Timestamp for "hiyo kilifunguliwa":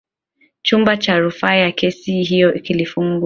2.23-3.19